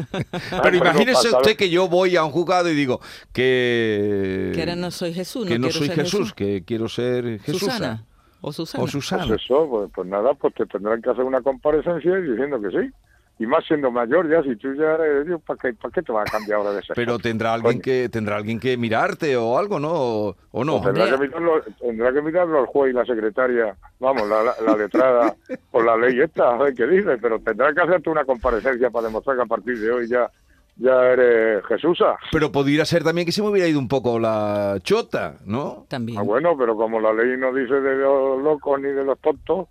Pero 0.62 0.62
Ah, 0.62 0.74
imagínese 0.74 1.28
usted 1.28 1.54
que 1.56 1.68
yo 1.68 1.86
voy 1.88 2.16
a 2.16 2.24
un 2.24 2.30
juzgado 2.30 2.70
y 2.70 2.74
digo 2.74 3.00
que... 3.34 4.52
Que 4.54 4.60
ahora 4.60 4.76
no 4.76 4.90
soy 4.90 5.12
Jesús, 5.12 5.44
no 5.44 5.50
que 5.50 5.58
no 5.58 5.70
soy 5.70 5.88
ser 5.88 5.96
Jesús, 5.96 6.20
Jesús. 6.20 6.32
que 6.32 6.64
quiero 6.64 6.88
ser 6.88 7.40
Jesús. 7.40 7.60
Susana. 7.60 8.06
O 8.40 8.50
Susana. 8.54 8.84
O 8.84 8.88
Susana. 8.88 9.26
Pues 9.26 9.42
eso, 9.42 9.68
pues, 9.68 9.90
pues 9.94 10.08
nada, 10.08 10.32
pues 10.32 10.54
te 10.54 10.64
tendrán 10.64 11.02
que 11.02 11.10
hacer 11.10 11.24
una 11.24 11.42
comparecencia 11.42 12.16
diciendo 12.16 12.58
que 12.62 12.70
sí. 12.70 12.90
Y 13.38 13.46
más 13.46 13.64
siendo 13.66 13.90
mayor 13.90 14.30
ya, 14.30 14.42
si 14.42 14.54
tú 14.56 14.74
ya 14.74 14.94
eres, 14.94 15.26
Dios, 15.26 15.40
¿para 15.42 15.58
qué, 15.58 15.72
para 15.74 15.92
qué 15.92 16.02
te 16.02 16.12
vas 16.12 16.28
a 16.28 16.30
cambiar 16.38 16.58
ahora 16.58 16.70
de 16.70 16.76
sexo? 16.80 16.94
Pero 16.94 17.18
tendrá 17.18 17.54
alguien 17.54 17.74
Coño. 17.74 17.82
que 17.82 18.08
tendrá 18.08 18.36
alguien 18.36 18.60
que 18.60 18.76
mirarte 18.76 19.36
o 19.36 19.58
algo, 19.58 19.80
¿no? 19.80 19.92
O, 19.92 20.36
o 20.52 20.64
no. 20.64 20.80
Tendrá 20.80 21.10
que, 21.10 21.18
mirarlo, 21.18 21.62
tendrá 21.80 22.12
que 22.12 22.22
mirarlo 22.22 22.60
el 22.60 22.66
juez 22.66 22.92
y 22.92 22.94
la 22.94 23.04
secretaria, 23.04 23.76
vamos, 23.98 24.28
la, 24.28 24.42
la, 24.44 24.54
la 24.64 24.76
letrada 24.76 25.34
o 25.72 25.82
la 25.82 25.96
ley 25.96 26.20
esta, 26.20 26.54
a 26.54 26.58
ver 26.58 26.74
qué 26.74 26.86
dice, 26.86 27.18
pero 27.18 27.40
tendrá 27.40 27.74
que 27.74 27.80
hacerte 27.80 28.08
una 28.08 28.24
comparecencia 28.24 28.90
para 28.90 29.08
demostrar 29.08 29.36
que 29.36 29.42
a 29.42 29.46
partir 29.46 29.78
de 29.80 29.90
hoy 29.90 30.08
ya, 30.08 30.30
ya 30.76 30.92
eres 31.12 31.64
Jesusa. 31.66 32.16
Pero 32.32 32.50
podría 32.50 32.84
ser 32.84 33.04
también 33.04 33.24
que 33.26 33.32
se 33.32 33.42
me 33.42 33.48
hubiera 33.48 33.68
ido 33.68 33.78
un 33.78 33.86
poco 33.88 34.18
la 34.18 34.78
chota, 34.82 35.36
¿no? 35.44 35.86
También. 35.88 36.18
Ah, 36.18 36.22
bueno, 36.22 36.56
pero 36.58 36.74
como 36.76 36.98
la 37.00 37.12
ley 37.12 37.36
no 37.38 37.52
dice 37.54 37.74
de 37.74 37.94
los 37.96 38.42
locos 38.42 38.80
ni 38.80 38.88
de 38.88 39.04
los 39.04 39.18
tontos, 39.20 39.68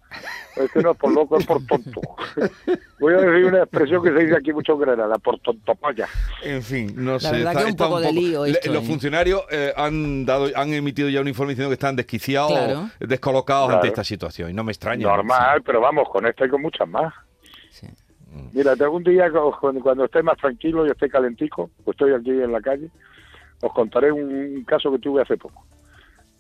es 0.56 0.72
que 0.72 0.82
no 0.82 0.92
es 0.92 0.98
por 0.98 1.12
loco, 1.14 1.38
es 1.38 1.46
por 1.46 1.66
tonto. 1.68 2.00
Voy 3.00 3.14
a 3.14 3.18
decir 3.18 3.46
una 3.46 3.60
expresión 3.64 4.02
que 4.02 4.12
se 4.12 4.20
dice 4.20 4.38
aquí 4.38 4.54
mucho 4.54 4.74
en 4.74 4.80
Granada, 4.80 5.18
por 5.18 5.38
tontopolla. 5.40 6.08
En 6.42 6.64
fin, 6.64 6.94
no 6.96 7.20
sé. 7.20 7.32
verdad 7.32 7.52
está- 7.52 7.60
que 7.60 7.66
un 7.66 7.70
está 7.72 7.86
poco 7.86 8.00
de 8.00 8.14
lío 8.14 8.46
Le- 8.46 8.52
esto, 8.52 8.72
Los 8.72 8.84
¿eh? 8.84 8.88
funcionarios 8.88 9.42
eh, 9.52 9.74
han 9.76 10.26
dado, 10.26 10.48
han 10.56 10.74
emitido 10.74 11.10
ya 11.10 11.20
un 11.20 11.28
informe 11.28 11.52
diciendo 11.52 11.70
que 11.70 11.74
están 11.76 11.98
desquiciados, 11.98 12.52
Claro. 12.54 12.90
descolocados 13.02 13.66
Claro. 13.68 13.80
ante 13.82 13.90
esta 13.90 14.04
situación. 14.06 14.50
Y 14.52 14.54
no 14.54 14.64
me 14.64 14.72
extraña. 14.72 15.06
Normal, 15.08 15.62
pero 15.66 15.82
vamos, 15.82 16.08
con 16.10 16.26
esta 16.26 16.46
y 16.46 16.50
con 16.50 16.62
muchas 16.62 16.88
más. 16.88 17.14
Sí. 17.72 17.88
Mira, 18.54 18.76
te 18.76 18.84
algún 18.84 19.04
día 19.04 19.32
cu- 19.32 19.80
cuando, 19.82 20.06
esté 20.06 20.24
más 20.24 20.38
tranquilo 20.38 20.86
y 20.86 20.92
esté 20.92 21.10
calentico, 21.10 21.70
pues 21.84 21.96
estoy 21.96 22.14
aquí 22.14 22.30
en 22.32 22.52
la 22.52 22.62
calle, 22.62 22.90
os 23.62 23.74
contaré 23.74 24.12
un 24.12 24.64
caso 24.66 24.92
que 24.92 25.00
tuve 25.00 25.22
hace 25.22 25.38
poco. 25.38 25.66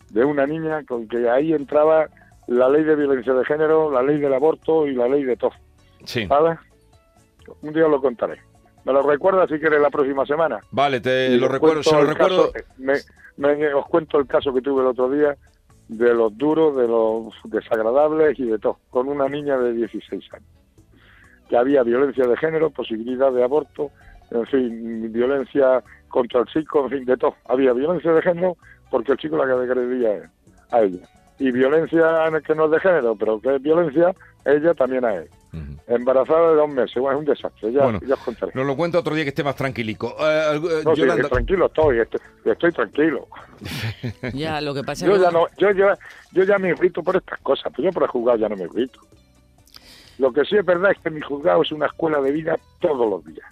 De 0.10 0.24
una 0.24 0.46
niña 0.46 0.84
con 0.86 1.08
que 1.08 1.30
ahí 1.30 1.54
entraba 1.54 2.08
la 2.48 2.70
ley 2.70 2.84
de 2.84 2.96
violencia 2.96 3.34
de 3.34 3.46
género, 3.46 3.92
la 3.92 4.04
ley 4.04 4.20
del 4.20 4.34
aborto 4.34 4.88
y 4.88 4.94
la 4.96 5.08
ley 5.08 5.24
de 5.24 5.38
todo. 5.38 5.52
Sí. 6.06 6.26
¿Vale? 6.26 6.58
Un 7.62 7.74
día 7.74 7.86
os 7.86 7.92
lo 7.92 8.02
contaré. 8.02 8.40
¿Me 8.86 8.92
lo 8.94 9.02
recuerdas 9.02 9.50
si 9.50 9.60
quieres 9.60 9.82
la 9.82 9.90
próxima 9.90 10.26
semana? 10.26 10.60
Vale, 10.72 11.00
te 11.00 11.30
Y 11.30 11.38
lo 11.38 11.48
recuerdo, 11.48 11.82
cuento 11.84 11.90
se 11.90 11.96
lo 11.96 12.02
el 12.02 12.08
recuerdo. 12.08 12.52
caso- 12.52 12.66
me, 12.78 12.94
me- 13.56 13.74
os 13.74 13.86
cuento 13.88 14.20
el 14.20 14.28
caso 14.28 14.54
que 14.54 14.62
tuve 14.62 14.82
el 14.82 14.88
otro 14.88 15.10
día 15.10 15.36
de 15.88 16.14
los 16.14 16.38
duros, 16.38 16.76
de 16.76 16.88
los 16.88 17.34
desagradables 17.46 18.38
y 18.40 18.46
de 18.46 18.60
todo, 18.60 18.80
con 18.90 19.08
una 19.08 19.28
niña 19.30 19.58
de 19.58 19.74
16 19.74 20.24
años. 20.34 20.48
Que 21.50 21.58
había 21.58 21.84
violencia 21.84 22.26
de 22.26 22.38
género, 22.38 22.70
posibilidad 22.70 23.32
de 23.32 23.44
aborto, 23.44 23.92
en 24.32 24.46
fin, 24.48 25.12
violencia 25.12 25.84
contra 26.08 26.42
el 26.42 26.48
chico, 26.48 26.84
en 26.86 26.90
fin, 26.90 27.06
de 27.06 27.18
todo. 27.18 27.36
Había 27.46 27.74
violencia 27.74 28.12
de 28.14 28.22
género 28.22 28.58
porque 28.90 29.12
el 29.12 29.18
chico 29.18 29.38
la 29.38 29.46
que 29.46 29.52
agredía 29.72 30.30
a 30.72 30.82
ella. 30.82 31.06
Y 31.40 31.52
violencia 31.52 32.28
en 32.28 32.36
el 32.36 32.44
que 32.44 32.56
no 32.56 32.66
es 32.66 32.72
de 32.72 32.80
género, 32.80 33.16
pero 33.16 33.40
que 33.42 33.56
es 33.56 33.62
violencia, 33.62 34.14
ella 34.46 34.74
también 34.74 35.04
a 35.06 35.16
él. 35.16 35.30
Embarazada 35.86 36.50
de 36.52 36.56
dos 36.56 36.70
meses, 36.70 36.96
bueno, 36.96 37.20
es 37.20 37.28
un 37.28 37.34
desastre, 37.34 37.72
ya, 37.72 37.84
Bueno, 37.84 38.00
ya 38.08 38.14
os 38.16 38.20
contaré. 38.22 38.52
Nos 38.56 38.66
lo 38.66 38.76
cuento 38.76 39.00
otro 39.00 39.14
día 39.14 39.24
que 39.26 39.30
esté 39.30 39.44
más 39.44 39.56
tranquilico. 39.56 40.16
Eh, 40.20 40.56
eh, 40.56 40.82
No, 40.86 40.96
sí, 40.96 41.02
Yolanda- 41.02 41.28
tranquilo 41.30 41.66
estoy, 41.66 42.00
estoy, 42.00 42.20
estoy 42.46 42.72
tranquilo. 42.72 43.28
Ya, 44.34 44.62
lo 44.62 44.74
que 44.74 44.84
pasa 44.84 45.06
Yo 45.06 45.16
es 45.16 45.22
ya 45.22 45.30
no, 45.32 45.46
yo 45.58 45.72
ya, 45.72 45.98
yo 46.32 46.44
ya 46.44 46.58
me 46.58 46.70
irrito 46.70 47.04
por 47.04 47.18
estas 47.18 47.40
cosas, 47.42 47.72
pero 47.76 47.90
yo 47.90 47.94
por 47.94 48.04
el 48.04 48.10
juzgado 48.10 48.38
ya 48.38 48.50
no 48.50 48.56
me 48.56 48.64
irrito. 48.64 49.00
Lo 50.20 50.32
que 50.32 50.46
sí 50.46 50.56
es 50.58 50.66
verdad 50.66 50.92
es 50.92 51.00
que 51.00 51.10
mi 51.10 51.22
juzgado 51.22 51.62
es 51.64 51.72
una 51.72 51.88
escuela 51.88 52.22
de 52.22 52.32
vida 52.32 52.56
todos 52.80 53.10
los 53.10 53.26
días. 53.26 53.48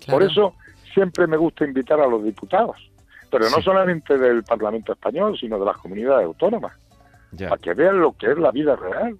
claro. 0.00 0.18
Por 0.18 0.22
eso 0.22 0.54
siempre 0.94 1.26
me 1.26 1.36
gusta 1.36 1.64
invitar 1.64 2.00
a 2.00 2.06
los 2.06 2.22
diputados, 2.24 2.76
pero 3.30 3.48
no 3.50 3.60
solamente 3.62 4.16
del 4.18 4.42
Parlamento 4.44 4.92
español, 4.92 5.36
sino 5.38 5.58
de 5.58 5.64
las 5.66 5.76
comunidades 5.76 6.26
autónomas, 6.26 6.72
Ya. 7.32 7.48
para 7.48 7.60
que 7.60 7.74
vean 7.74 8.00
lo 8.00 8.12
que 8.12 8.30
es 8.32 8.38
la 8.38 8.50
vida 8.50 8.76
real, 8.76 9.16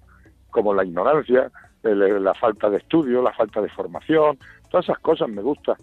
como 0.49 0.73
la 0.73 0.83
ignorancia, 0.83 1.49
el- 1.83 2.23
la 2.23 2.33
falta 2.33 2.69
de 2.69 2.77
estudio, 2.77 3.21
la 3.21 3.31
falta 3.33 3.61
de 3.61 3.69
formación, 3.69 4.37
todas 4.69 4.85
esas 4.85 4.99
cosas 4.99 5.29
me 5.29 5.41
gustan. 5.41 5.75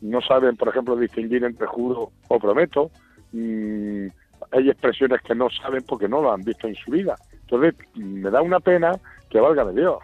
No 0.00 0.20
saben, 0.20 0.56
por 0.56 0.68
ejemplo, 0.68 0.96
distinguir 0.96 1.44
entre 1.44 1.66
juro 1.66 2.10
o 2.28 2.38
prometo. 2.38 2.90
Mm, 3.32 4.06
hay 4.52 4.70
expresiones 4.70 5.20
que 5.22 5.34
no 5.34 5.48
saben 5.50 5.82
porque 5.86 6.08
no 6.08 6.20
lo 6.22 6.32
han 6.32 6.42
visto 6.42 6.66
en 6.66 6.74
su 6.74 6.90
vida. 6.90 7.16
Entonces, 7.50 7.74
me 7.96 8.30
da 8.30 8.42
una 8.42 8.60
pena 8.60 8.92
que 9.28 9.40
valga 9.40 9.64
de 9.64 9.80
Dios. 9.80 9.98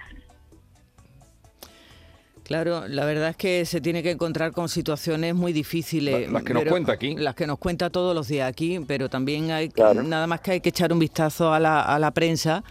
Claro, 2.42 2.86
la 2.86 3.04
verdad 3.04 3.30
es 3.30 3.36
que 3.36 3.64
se 3.64 3.80
tiene 3.80 4.04
que 4.04 4.12
encontrar 4.12 4.52
con 4.52 4.68
situaciones 4.68 5.34
muy 5.34 5.52
difíciles. 5.52 6.26
La- 6.28 6.32
las 6.34 6.42
que 6.44 6.54
nos 6.54 6.62
pero- 6.62 6.70
cuenta 6.72 6.92
aquí. 6.92 7.16
Las 7.16 7.34
que 7.34 7.46
nos 7.46 7.58
cuenta 7.58 7.90
todos 7.90 8.14
los 8.14 8.28
días 8.28 8.48
aquí, 8.48 8.78
pero 8.86 9.08
también 9.08 9.50
hay 9.50 9.68
que- 9.68 9.74
Claro. 9.74 10.02
nada 10.04 10.26
más 10.28 10.40
que 10.40 10.52
hay 10.52 10.60
que 10.60 10.68
echar 10.68 10.92
un 10.92 11.00
vistazo 11.00 11.52
a 11.52 11.58
la, 11.58 11.82
a 11.82 11.98
la 11.98 12.12
prensa 12.12 12.62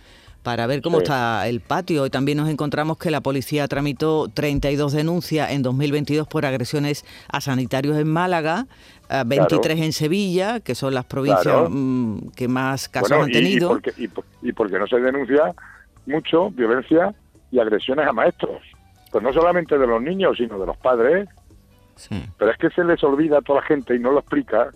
para 0.45 0.67
ver 0.67 0.81
cómo 0.83 0.97
Sí. 0.99 1.03
está 1.05 1.47
el 1.47 1.59
patio. 1.59 2.05
Y 2.05 2.09
también 2.11 2.37
nos 2.37 2.47
encontramos 2.49 2.97
que 2.99 3.09
la 3.09 3.19
policía 3.19 3.67
tramitó 3.67 4.27
32 4.31 4.93
denuncias 4.93 5.49
en 5.51 5.63
2022 5.63 6.27
por 6.27 6.45
agresiones 6.45 7.03
a 7.29 7.41
sanitarios 7.41 7.97
en 7.97 8.07
Málaga, 8.07 8.67
eh, 9.09 9.23
23 9.25 9.81
en 9.81 9.91
Sevilla, 9.91 10.59
que 10.59 10.75
son 10.75 10.93
las 10.93 11.05
provincias 11.05 11.41
Claro. 11.43 11.69
mm, 11.71 12.29
que 12.35 12.47
más 12.47 12.87
casos 12.87 13.09
Bueno, 13.09 13.23
han 13.25 13.31
tenido. 13.31 13.69
Y, 13.69 13.73
porque, 13.73 13.93
y, 13.97 14.07
por- 14.07 14.25
y 14.43 14.53
porque 14.53 14.77
no 14.79 14.85
se 14.87 14.99
denuncia 14.99 15.51
mucho 16.05 16.51
violencia 16.51 17.13
y 17.51 17.57
agresiones 17.59 18.07
a 18.07 18.13
maestros. 18.13 18.61
Pues 19.11 19.23
no 19.23 19.33
solamente 19.33 19.77
de 19.79 19.87
los 19.87 19.99
niños, 20.01 20.37
sino 20.37 20.59
de 20.59 20.67
los 20.67 20.77
padres. 20.77 21.27
Sí. 21.95 22.23
Pero 22.37 22.51
es 22.51 22.57
que 22.59 22.69
se 22.69 22.83
les 22.83 23.03
olvida 23.03 23.39
a 23.39 23.41
toda 23.41 23.61
la 23.61 23.65
gente 23.65 23.95
y 23.95 23.99
no 23.99 24.11
lo 24.11 24.19
explica 24.19 24.69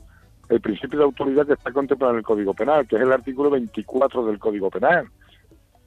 el 0.49 0.61
principio 0.61 0.97
de 0.97 1.05
autoridad 1.05 1.45
que 1.45 1.53
está 1.53 1.71
contemplado 1.71 2.13
en 2.13 2.17
el 2.19 2.23
Código 2.23 2.55
Penal, 2.55 2.87
que 2.87 2.95
es 2.95 3.03
el 3.03 3.11
artículo 3.11 3.51
24 3.51 4.25
del 4.25 4.39
Código 4.39 4.71
Penal. 4.71 5.05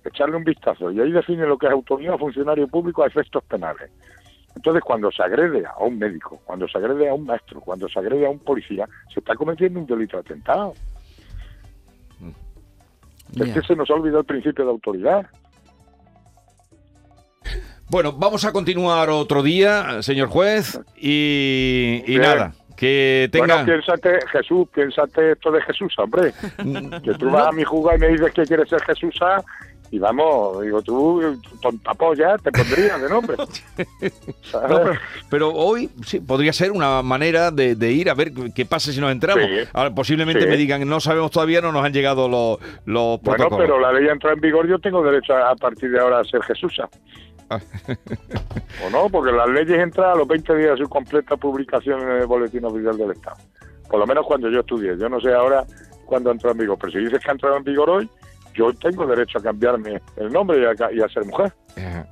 Echarle 0.04 0.36
un 0.36 0.44
vistazo 0.44 0.90
y 0.90 1.00
ahí 1.00 1.12
define 1.12 1.46
lo 1.46 1.56
que 1.56 1.66
es 1.66 1.72
autoridad 1.72 2.14
o 2.14 2.18
funcionario 2.18 2.66
público 2.68 3.02
a 3.04 3.06
efectos 3.06 3.42
penales. 3.44 3.90
Entonces, 4.54 4.82
cuando 4.82 5.10
se 5.10 5.22
agrede 5.22 5.64
a 5.64 5.78
un 5.82 5.98
médico, 5.98 6.40
cuando 6.44 6.68
se 6.68 6.76
agrede 6.76 7.08
a 7.08 7.14
un 7.14 7.24
maestro, 7.24 7.60
cuando 7.60 7.88
se 7.88 7.98
agrede 7.98 8.26
a 8.26 8.30
un 8.30 8.38
policía, 8.40 8.86
se 9.12 9.20
está 9.20 9.34
cometiendo 9.34 9.80
un 9.80 9.86
delito 9.86 10.16
de 10.18 10.20
atentado. 10.20 10.74
Es 13.34 13.46
Ya. 13.48 13.54
que 13.54 13.62
se 13.62 13.74
nos 13.74 13.88
ha 13.90 13.94
olvidado 13.94 14.20
el 14.20 14.26
principio 14.26 14.64
de 14.64 14.70
autoridad. 14.72 15.26
Bueno, 17.88 18.12
vamos 18.12 18.44
a 18.44 18.52
continuar 18.52 19.10
otro 19.10 19.42
día, 19.42 20.02
señor 20.02 20.28
juez, 20.28 20.80
y, 20.96 22.02
y 22.06 22.16
nada, 22.18 22.52
que 22.76 23.28
tenga... 23.30 23.62
Bueno, 23.62 23.66
piénsate, 23.66 24.18
Jesús, 24.30 24.66
piénsate 24.74 25.32
esto 25.32 25.50
de 25.50 25.60
Jesús, 25.62 25.94
hombre. 25.98 26.32
Que 27.02 27.14
tú 27.14 27.30
vas 27.30 27.48
a 27.48 27.52
mi 27.52 27.64
juzgado 27.64 27.96
y 27.98 28.00
me 28.00 28.08
dices 28.08 28.32
que 28.32 28.44
quieres 28.44 28.68
ser 28.68 28.82
Jesús 28.82 29.14
y 29.92 29.98
vamos, 29.98 30.60
digo, 30.62 30.80
tú, 30.82 31.38
tonta 31.60 31.92
polla, 31.94 32.36
te 32.38 32.50
pondrías 32.50 33.00
de 33.00 33.08
nombre. 33.08 33.36
Pero, 34.50 34.92
pero 35.30 35.50
hoy 35.50 35.90
sí, 36.04 36.18
podría 36.20 36.52
ser 36.52 36.72
una 36.72 37.02
manera 37.02 37.50
de, 37.50 37.74
de 37.74 37.92
ir 37.92 38.10
a 38.10 38.14
ver 38.14 38.32
qué 38.54 38.64
pasa 38.66 38.90
si 38.92 39.00
nos 39.00 39.12
entramos. 39.12 39.44
Sí. 39.44 39.68
Ahora, 39.72 39.94
posiblemente 39.94 40.42
Sí. 40.42 40.48
me 40.48 40.56
digan, 40.56 40.88
no 40.88 40.98
sabemos 41.00 41.30
todavía, 41.30 41.60
no 41.60 41.72
nos 41.72 41.84
han 41.84 41.92
llegado 41.92 42.28
los, 42.28 42.58
los 42.86 43.20
Bueno, 43.20 43.36
protocolos. 43.48 43.58
pero 43.60 43.78
la 43.80 43.92
ley 43.92 44.08
entra 44.08 44.32
en 44.32 44.40
vigor, 44.40 44.66
yo 44.66 44.78
tengo 44.78 45.02
derecho 45.02 45.34
a, 45.34 45.50
a 45.50 45.56
partir 45.56 45.90
de 45.90 46.00
ahora 46.00 46.20
a 46.20 46.24
ser 46.24 46.42
Jesús. 46.42 46.74
Ah. 47.50 47.60
¿O 48.86 48.90
no? 48.90 49.08
Porque 49.10 49.30
las 49.32 49.48
leyes 49.48 49.78
entran 49.78 50.12
a 50.12 50.14
los 50.14 50.26
20 50.26 50.56
días 50.56 50.78
de 50.78 50.84
su 50.84 50.88
completa 50.88 51.36
publicación 51.36 52.00
en 52.00 52.08
el 52.22 52.26
Boletín 52.26 52.64
Oficial 52.64 52.96
del 52.96 53.10
Estado. 53.12 53.36
Por 53.90 54.00
lo 54.00 54.06
menos 54.06 54.24
cuando 54.26 54.48
yo 54.50 54.60
estudié. 54.60 54.96
Yo 54.98 55.08
no 55.08 55.20
sé 55.20 55.32
ahora 55.34 55.64
cuándo 56.06 56.30
entró 56.30 56.50
en 56.52 56.58
vigor. 56.58 56.78
Pero 56.80 56.92
si 56.92 56.98
dices 57.00 57.20
que 57.22 57.28
ha 57.30 57.32
entrado 57.32 57.56
en 57.58 57.64
vigor 57.64 57.90
hoy, 57.90 58.08
yo 58.54 58.72
tengo 58.74 59.06
derecho 59.06 59.38
a 59.38 59.42
cambiarme 59.42 60.00
el 60.16 60.32
nombre 60.32 60.60
y 60.60 60.64
a, 60.64 60.74
ca- 60.74 60.92
y 60.92 61.00
a 61.00 61.08
ser 61.08 61.24
mujer. 61.24 61.52
Ajá. 61.76 62.06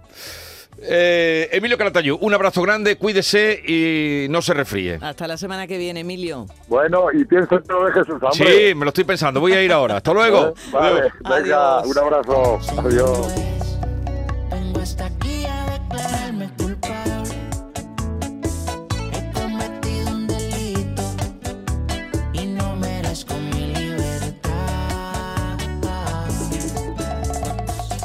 Eh, 0.82 1.48
Emilio 1.52 1.76
Calatayud, 1.76 2.16
un 2.22 2.32
abrazo 2.32 2.62
grande, 2.62 2.96
cuídese 2.96 3.60
y 3.66 4.28
no 4.30 4.40
se 4.40 4.54
refríe. 4.54 4.98
Hasta 5.02 5.26
la 5.26 5.36
semana 5.36 5.66
que 5.66 5.76
viene, 5.76 6.00
Emilio. 6.00 6.46
Bueno, 6.68 7.08
y 7.12 7.24
piensa 7.26 7.56
en 7.56 7.62
lo 7.68 7.84
de 7.84 7.92
Jesús, 7.92 8.14
hombre. 8.22 8.68
Sí, 8.68 8.74
me 8.74 8.84
lo 8.84 8.88
estoy 8.88 9.04
pensando, 9.04 9.40
voy 9.40 9.52
a 9.52 9.62
ir 9.62 9.72
ahora. 9.72 9.98
Hasta 9.98 10.12
luego. 10.14 10.48
¿Eh? 10.48 10.70
Vale, 10.72 11.12
venga, 11.28 11.82
un 11.82 11.98
abrazo. 11.98 12.58
Adiós. 12.78 13.34